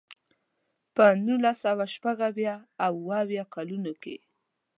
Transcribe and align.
په 0.95 1.05
نولس 1.25 1.57
سوه 1.65 1.85
شپږ 1.93 2.17
اویا 2.29 2.55
او 2.85 2.93
اوه 3.03 3.17
اویا 3.23 3.43
کلونو 3.55 3.93
کې. 4.03 4.15